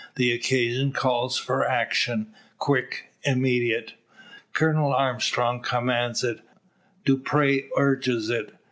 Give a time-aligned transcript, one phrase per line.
[0.15, 3.93] The occasion calls for action, quick, immediate.
[4.51, 6.39] Colonel Armstrong commands it;
[7.05, 8.51] Dupre urges it.